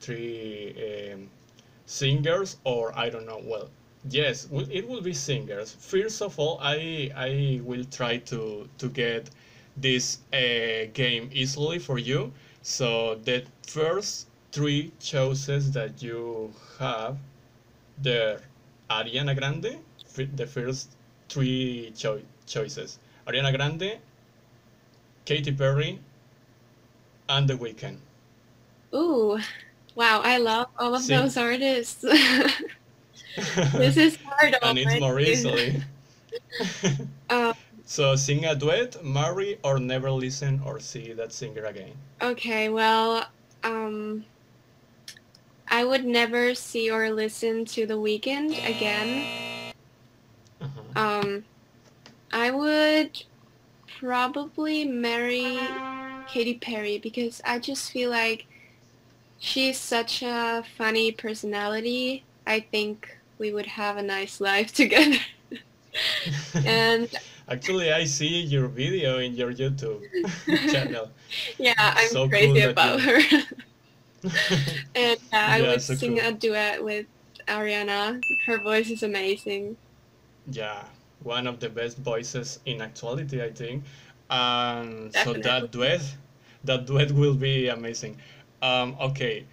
[0.00, 1.30] three um,
[1.86, 3.40] singers, or I don't know.
[3.44, 3.70] Well,
[4.08, 5.72] yes, it will be singers.
[5.80, 9.30] First of all, I I will try to to get
[9.76, 12.32] this uh, game easily for you.
[12.62, 17.16] So the first three choices that you have
[17.98, 18.40] there
[18.90, 19.78] Ariana Grande,
[20.36, 20.90] the first
[21.28, 22.98] three cho choices.
[23.26, 23.98] Ariana Grande,
[25.24, 26.00] Katy Perry,
[27.28, 27.98] and The Weeknd.
[28.94, 29.38] Ooh,
[29.94, 30.20] wow!
[30.22, 32.00] I love all of those artists.
[33.36, 34.56] this is hard.
[34.62, 35.82] and it's more easily.
[37.30, 41.92] um, so sing a duet, marry, or never listen or see that singer again.
[42.20, 43.26] Okay, well,
[43.64, 44.24] um,
[45.68, 49.72] I would never see or listen to The Weeknd again.
[50.60, 50.80] Uh-huh.
[51.00, 51.44] Um,
[52.32, 53.22] I would
[53.98, 55.58] probably marry
[56.28, 58.46] Katy Perry because I just feel like
[59.42, 62.22] she's such a funny personality.
[62.46, 65.18] I think we would have a nice life together.
[66.64, 67.10] and
[67.48, 70.00] actually, I see your video in your YouTube
[70.72, 71.10] channel.
[71.58, 73.18] Yeah, I'm so crazy cool about her.
[74.94, 76.28] and uh, I yeah, would so sing cool.
[76.28, 77.06] a duet with
[77.48, 78.22] Ariana.
[78.46, 79.76] Her voice is amazing.
[80.50, 80.84] Yeah,
[81.24, 83.84] one of the best voices in actuality, I think.
[84.30, 86.02] And so that duet,
[86.64, 88.16] that duet will be amazing.
[88.62, 89.44] Um, okay,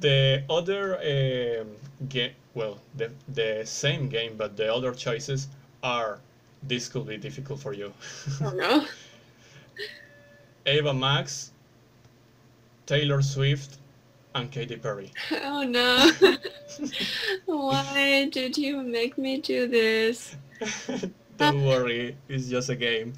[0.00, 1.68] the other um,
[2.08, 5.48] game, well, the the same game, but the other choices
[5.82, 6.20] are.
[6.60, 7.92] This could be difficult for you.
[8.42, 8.84] Oh no.
[10.66, 11.52] Ava Max,
[12.84, 13.78] Taylor Swift,
[14.34, 15.12] and Katy Perry.
[15.30, 16.10] Oh no.
[17.46, 20.34] Why did you make me do this?
[21.36, 23.14] Don't worry, it's just a game.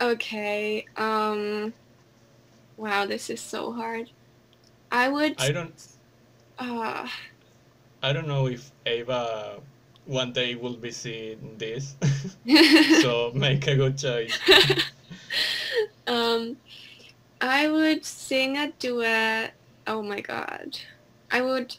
[0.00, 0.84] okay.
[0.96, 1.72] Um
[2.76, 4.10] Wow, this is so hard.
[4.90, 5.74] I would I don't
[6.58, 7.08] uh
[8.02, 9.60] I don't know if Ava
[10.04, 11.96] one day will be seeing this.
[13.00, 14.38] so make a good choice.
[16.06, 16.56] um
[17.40, 19.54] I would sing a duet.
[19.86, 20.78] Oh my god.
[21.30, 21.76] I would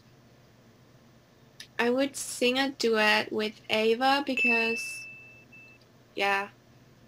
[1.78, 5.06] I would sing a duet with Ava because
[6.16, 6.50] yeah,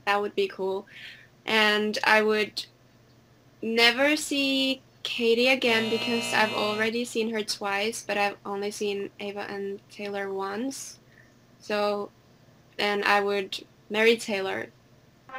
[0.05, 0.85] that would be cool.
[1.45, 2.65] And I would
[3.65, 9.45] never see Katy again because I've already seen her twice, but I've only seen Ava
[9.49, 10.99] and Taylor once.
[11.59, 12.11] So
[12.77, 14.67] then I would marry Taylor.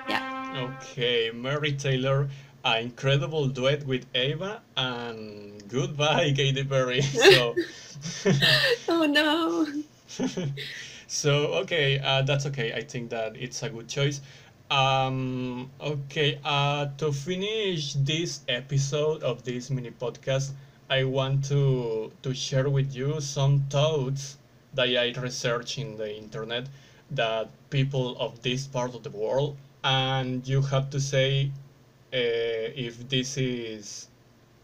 [0.09, 0.74] Yeah.
[0.83, 2.29] Okay, marry Taylor,
[2.64, 7.03] an incredible duet with Ava, and goodbye, Katy Perry.
[7.16, 7.55] So,
[8.89, 9.66] oh no.
[11.07, 12.72] so okay, uh, that's okay.
[12.72, 14.20] I think that it's a good choice.
[14.71, 20.53] Um, okay, uh, to finish this episode of this mini podcast,
[20.91, 24.39] I want to to share with you some thoughts
[24.75, 26.69] that I researched in the internet
[27.11, 31.51] that people of this part of the world, and you have to say
[32.12, 34.09] uh, if this is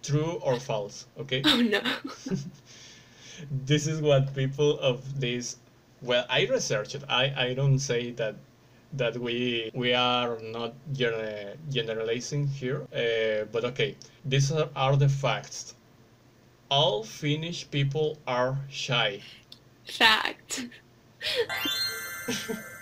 [0.02, 1.06] true or false.
[1.18, 1.42] Okay.
[1.44, 1.80] Oh no.
[3.66, 5.56] this is what people of this.
[6.00, 6.96] Well, I researched.
[7.08, 8.34] I I don't say that
[8.94, 15.08] that we we are not gener- generalizing here, uh, but okay, these are, are the
[15.08, 15.74] facts.
[16.70, 19.20] All Finnish people are shy.
[19.86, 20.66] Fact.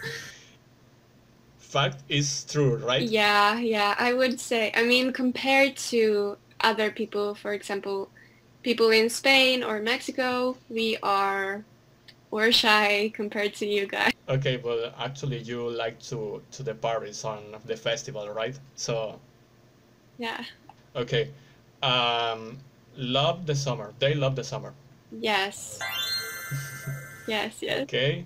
[1.59, 3.03] Fact is true, right?
[3.03, 4.73] Yeah, yeah, I would say.
[4.75, 8.11] I mean, compared to other people, for example,
[8.63, 11.65] people in Spain or Mexico, we are
[12.31, 14.13] we're shy compared to you guys.
[14.29, 18.59] Okay, but actually you like to to the parties on the festival, right?
[18.77, 19.19] So
[20.19, 20.45] Yeah.
[20.95, 21.31] okay,
[21.83, 22.59] um,
[22.97, 23.93] love the summer.
[23.99, 24.73] They love the summer.
[25.11, 25.81] Yes.
[27.27, 27.83] yes, yes.
[27.83, 28.25] Okay.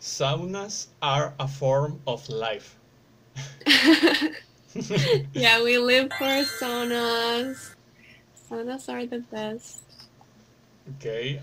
[0.00, 2.76] Saunas are a form of life.
[5.34, 7.74] yeah, we live for saunas.
[8.50, 9.82] Saunas are the best.
[10.96, 11.40] Okay,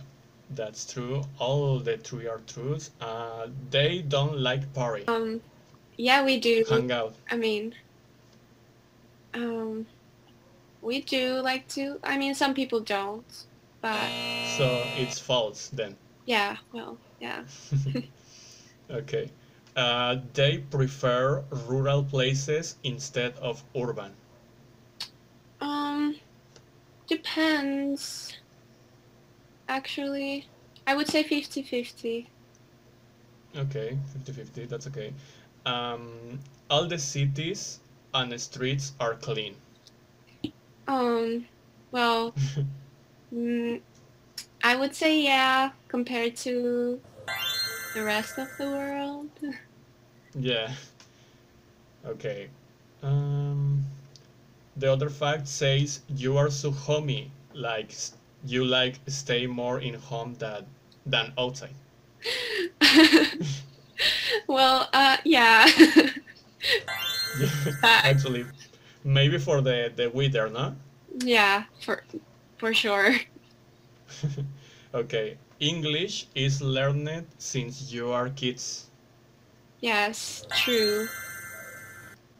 [0.51, 1.23] that's true.
[1.39, 2.91] All the three are truths.
[3.01, 5.05] Uh, they don't like party.
[5.07, 5.41] Um,
[5.97, 6.63] yeah, we do.
[6.69, 7.15] Hang out.
[7.29, 7.75] I mean,
[9.33, 9.85] um,
[10.81, 11.99] we do like to.
[12.03, 13.45] I mean, some people don't,
[13.81, 13.99] but
[14.57, 15.95] So it's false then.
[16.25, 17.43] yeah, well, yeah.
[18.91, 19.29] Okay.
[19.75, 24.11] Uh, they prefer rural places instead of urban.
[25.61, 26.15] Um,
[27.07, 28.33] depends.
[29.67, 30.47] Actually,
[30.85, 32.27] I would say 50-50.
[33.55, 35.13] Okay, 50-50, that's okay.
[35.65, 36.39] Um,
[36.69, 37.79] all the cities
[38.13, 39.55] and the streets are clean.
[40.87, 41.45] Um,
[41.91, 42.33] well,
[43.33, 43.81] mm,
[44.63, 46.99] I would say yeah, compared to
[47.93, 49.29] the rest of the world.
[50.39, 50.71] Yeah.
[52.05, 52.49] Okay.
[53.01, 53.83] Um,
[54.75, 57.91] the other fact says you are so homey, like
[58.45, 60.65] you like stay more in home than
[61.05, 61.75] than outside.
[64.47, 65.67] well, uh, yeah.
[67.81, 68.05] Fact.
[68.05, 68.45] Actually,
[69.03, 70.75] maybe for the the weather, no?
[71.23, 72.03] yeah, for
[72.57, 73.15] for sure.
[74.93, 75.37] okay.
[75.59, 78.89] English is learned since you are kids.
[79.81, 81.07] Yes, true.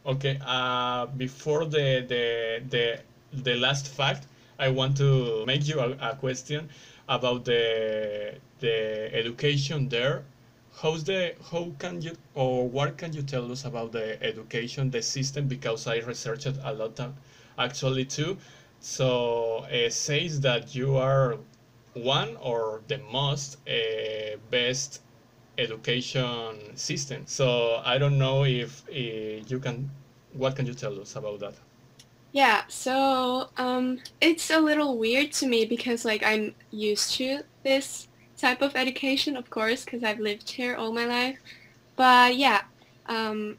[0.06, 0.40] Okay.
[0.46, 3.00] Uh, before the the the
[3.34, 4.28] the last fact,
[4.60, 6.70] I want to make you a, a question
[7.08, 10.24] about the the education there.
[10.82, 15.02] How's the how can you or what can you tell us about the education the
[15.02, 17.14] system because I researched a lot of,
[17.58, 18.38] actually too.
[18.80, 21.38] So it says that you are
[21.94, 25.02] one or the most uh, best
[25.58, 27.24] education system.
[27.26, 29.90] So I don't know if uh, you can.
[30.34, 31.54] What can you tell us about that?
[32.32, 38.08] Yeah, so um, it's a little weird to me because like I'm used to this
[38.38, 41.40] type of education, of course, because I've lived here all my life.
[41.96, 42.62] But yeah,
[43.08, 43.58] um,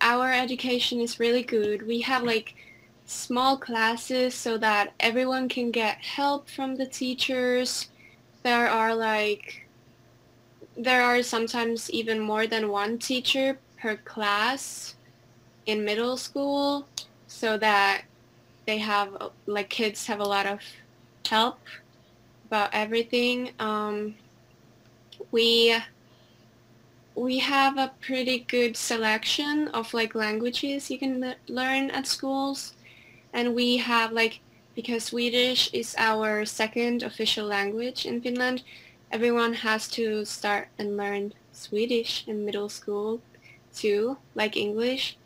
[0.00, 1.86] our education is really good.
[1.86, 2.54] We have like
[3.06, 7.88] small classes so that everyone can get help from the teachers.
[8.42, 9.66] There are like
[10.76, 14.94] there are sometimes even more than one teacher per class
[15.66, 16.86] in middle school
[17.32, 18.02] so that
[18.66, 20.60] they have like kids have a lot of
[21.28, 21.58] help
[22.46, 23.50] about everything.
[23.58, 24.14] Um,
[25.30, 25.74] we
[27.14, 32.74] we have a pretty good selection of like languages you can le- learn at schools
[33.32, 34.40] and we have like
[34.74, 38.62] because Swedish is our second official language in Finland
[39.10, 43.20] everyone has to start and learn Swedish in middle school
[43.74, 45.18] too like English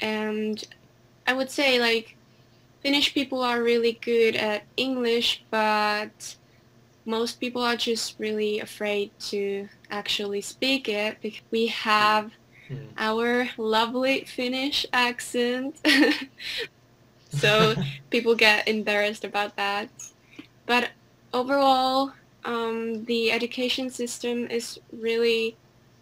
[0.00, 0.64] and
[1.30, 2.16] I would say like
[2.80, 6.34] Finnish people are really good at English but
[7.04, 12.32] most people are just really afraid to actually speak it because we have
[12.68, 12.88] mm.
[12.98, 15.76] our lovely Finnish accent.
[17.30, 17.76] so
[18.10, 19.88] people get embarrassed about that.
[20.66, 20.90] But
[21.32, 22.12] overall,
[22.44, 25.56] um, the education system is really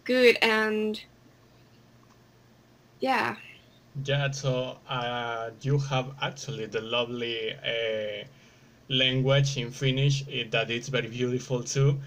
[0.05, 0.99] good and
[2.99, 3.35] yeah.
[4.05, 8.25] Yeah, so uh, you have actually the lovely uh,
[8.89, 11.99] language in Finnish it, that it's very beautiful too.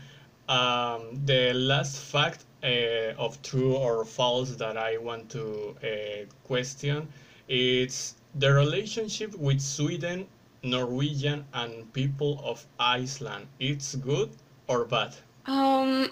[0.48, 7.08] Um, the last fact uh, of true or false that I want to uh, question
[7.48, 10.26] is the relationship with Sweden,
[10.62, 13.46] Norwegian, and people of Iceland.
[13.60, 14.30] It's good
[14.68, 15.14] or bad?
[15.46, 16.08] Um,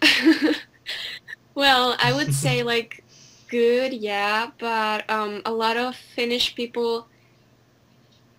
[1.55, 3.05] well, I would say like
[3.51, 7.09] good, yeah, but um, a lot of Finnish people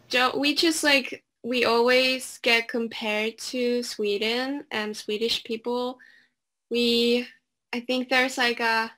[0.10, 0.40] don't.
[0.40, 5.98] We just like we always get compared to Sweden and Swedish people.
[6.70, 7.28] We,
[7.74, 8.92] I think there's like a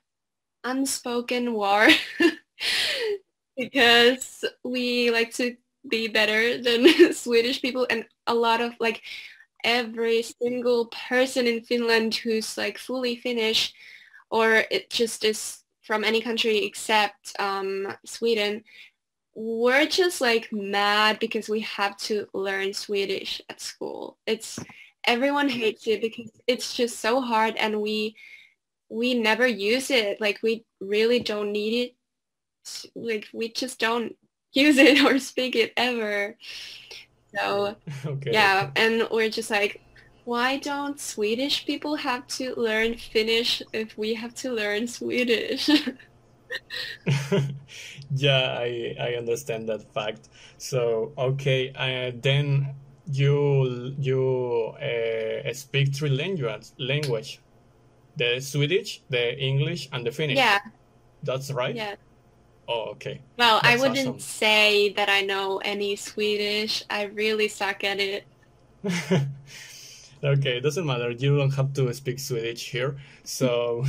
[0.64, 1.88] unspoken war
[3.56, 5.56] because we like to
[5.88, 9.02] be better than Swedish people and a lot of like
[9.64, 13.72] every single person in Finland who's like fully Finnish
[14.30, 18.64] or it just is from any country except um, Sweden
[19.34, 24.16] we're just like mad because we have to learn Swedish at school.
[24.26, 24.58] It's
[25.04, 28.14] everyone hates it because it's just so hard and we
[28.88, 30.20] we never use it.
[30.20, 32.90] Like we really don't need it.
[32.94, 34.14] Like we just don't
[34.52, 36.36] use it or speak it ever.
[37.36, 37.76] So
[38.06, 38.32] okay.
[38.32, 39.80] yeah, and we're just like
[40.24, 45.68] why don't Swedish people have to learn Finnish if we have to learn Swedish?
[48.14, 50.28] yeah, I I understand that fact.
[50.58, 52.74] So okay, uh, then
[53.10, 57.40] you you uh, speak three language language,
[58.16, 60.38] the Swedish, the English, and the Finnish.
[60.38, 60.60] Yeah,
[61.22, 61.76] that's right.
[61.76, 61.96] Yeah.
[62.66, 63.20] Oh, okay.
[63.36, 64.20] Well, that's I wouldn't awesome.
[64.20, 66.82] say that I know any Swedish.
[66.88, 68.24] I really suck at it.
[70.24, 71.10] okay, it doesn't matter.
[71.10, 72.96] You don't have to speak Swedish here.
[73.24, 73.84] So,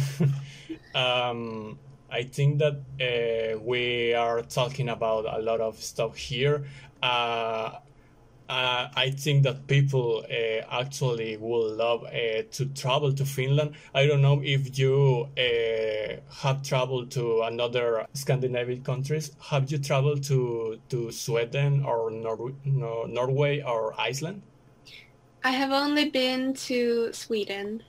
[0.95, 1.79] um,
[2.11, 6.65] I think that uh, we are talking about a lot of stuff here.
[7.01, 7.71] Uh,
[8.47, 13.73] uh, I think that people uh, actually will love uh, to travel to Finland.
[13.93, 19.31] I don't know if you uh, have traveled to another Scandinavian countries.
[19.49, 22.53] Have you traveled to, to Sweden or Nor-
[23.07, 24.43] Norway or Iceland?
[25.45, 27.83] I have only been to Sweden.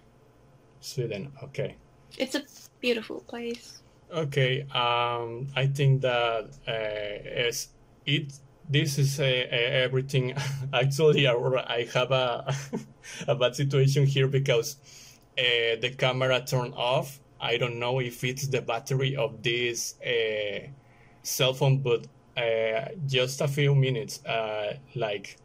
[0.81, 1.77] Sweden, okay.
[2.19, 2.43] It's a
[2.83, 3.81] beautiful place.
[4.13, 7.69] Okay, um, I think that uh, as
[8.05, 8.35] it
[8.69, 10.35] this is uh, everything.
[10.75, 12.55] Actually, I have a
[13.27, 14.77] a bad situation here because
[15.39, 17.21] uh, the camera turned off.
[17.41, 20.69] I don't know if it's the battery of this uh,
[21.23, 25.39] cell phone, but uh, just a few minutes, uh, like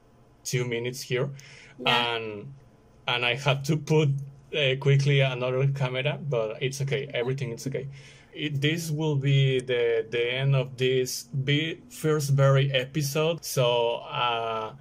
[0.44, 1.30] two minutes here,
[1.86, 2.16] yeah.
[2.16, 2.54] and
[3.08, 4.10] and I have to put
[4.56, 7.10] uh, quickly another camera, but it's okay.
[7.14, 7.88] Everything is okay
[8.34, 13.44] it, this will be the the end of this be, first very episode.
[13.44, 14.74] So uh,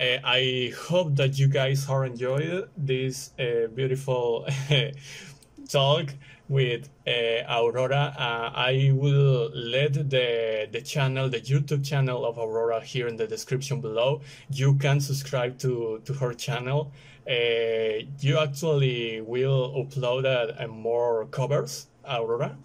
[0.00, 4.46] eh, I hope that you guys are enjoyed this uh, beautiful
[5.68, 6.14] talk
[6.48, 7.10] with uh,
[7.48, 8.14] Aurora.
[8.18, 13.26] Uh, I will let the the channel, the YouTube channel of Aurora here in the
[13.26, 14.20] description below.
[14.50, 16.92] You can subscribe to to her channel.
[17.28, 22.56] Uh, you actually will upload uh, more covers, Aurora.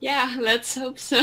[0.00, 1.22] Yeah, let's hope so.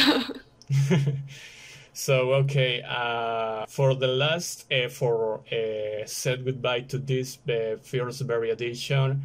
[1.94, 8.22] so okay, uh, for the last uh, for uh, said goodbye to this uh, first
[8.22, 9.22] very edition.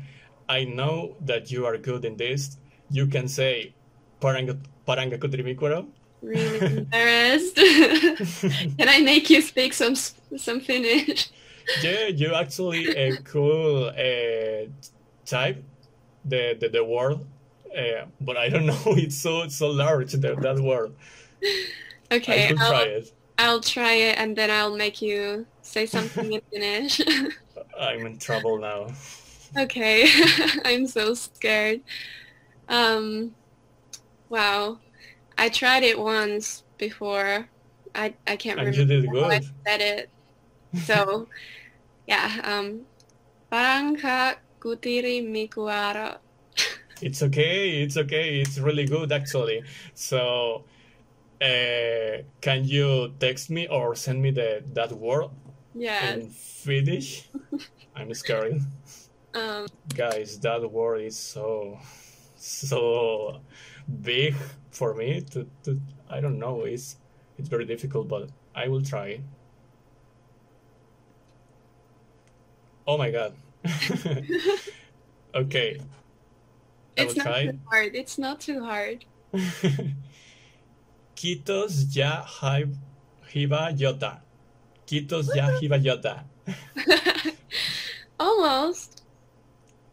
[0.49, 2.57] I know that you are good in this.
[2.91, 3.75] You can say
[4.21, 5.87] paranga paranga kutrimikwaro.
[6.23, 7.57] Really embarrassed.
[8.79, 11.31] can I make you speak some some Finnish?
[11.83, 14.67] yeah, you actually a cool uh,
[15.25, 15.63] type
[16.25, 17.21] the, the the word
[17.77, 18.81] uh, but I don't know.
[18.97, 20.93] It's so so large that that word.
[22.11, 23.13] Okay, I could I'll, try it.
[23.39, 27.01] I'll try it and then I'll make you say something in Finnish.
[27.79, 28.89] I'm in trouble now.
[29.59, 30.07] Okay,
[30.65, 31.81] I'm so scared.
[32.69, 33.35] Um,
[34.29, 34.79] wow,
[35.39, 37.49] I tried it once before.
[37.95, 40.11] I I can't And remember how I said it.
[40.75, 41.29] So,
[42.07, 42.41] yeah.
[42.45, 42.87] Um,
[43.53, 46.19] Barangka kutiri mikuara.
[47.03, 47.83] It's okay.
[47.83, 48.41] It's okay.
[48.41, 49.63] It's really good actually.
[49.95, 50.65] So,
[51.41, 55.31] uh, can you text me or send me the that word
[55.75, 56.15] Yeah.
[56.15, 57.29] in Finnish?
[57.97, 58.61] I'm scared,
[59.37, 60.41] Um, guys.
[60.41, 61.79] That word is so
[62.37, 63.41] so
[64.01, 64.35] big
[64.71, 65.21] for me.
[65.33, 66.65] To, to I don't know.
[66.65, 66.97] It's
[67.39, 69.21] it's very difficult, but I will try.
[72.87, 73.35] Oh my god.
[75.35, 75.81] okay,
[76.97, 77.47] I it's not try.
[77.47, 77.95] too hard.
[77.95, 79.05] It's not too hard.
[81.17, 84.21] Kitos ya hiba yota.
[84.87, 86.25] Kitos ya hiba yota.
[88.21, 88.96] Almost.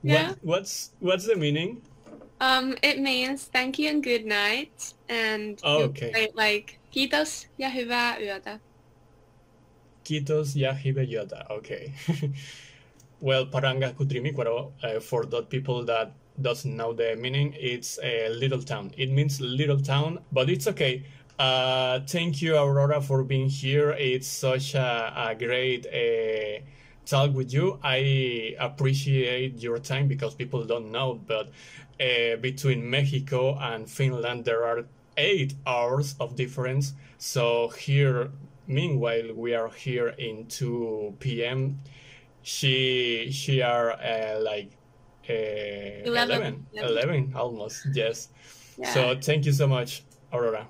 [0.03, 0.27] Yeah.
[0.29, 1.81] What, what's what's the meaning?
[2.41, 6.11] Um, it means thank you and good night, and Oh, okay.
[6.11, 8.59] say it like kiitos ja hyvää yötä.
[10.03, 11.45] Kitos ya hiba yota.
[11.49, 11.91] Okay.
[13.21, 18.61] well, paranga kutrimikwaro, uh, for the people that doesn't know the meaning, it's a little
[18.61, 18.91] town.
[18.97, 21.03] It means little town, but it's okay.
[21.39, 23.91] Uh, thank you, Aurora, for being here.
[23.91, 26.59] It's such a, a great uh,
[27.05, 27.79] talk with you.
[27.83, 31.49] I appreciate your time because people don't know, but
[31.99, 34.85] uh, between Mexico and Finland, there are
[35.17, 36.93] eight hours of difference.
[37.17, 38.31] So here,
[38.67, 41.79] meanwhile, we are here in 2 p.m.
[42.41, 44.71] She she are uh, like
[45.29, 48.29] uh, 11, 11, 11 almost, yes.
[48.77, 48.93] Yeah.
[48.93, 50.67] So thank you so much, Aurora.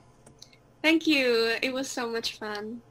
[0.83, 1.55] Thank you.
[1.61, 2.81] It was so much fun.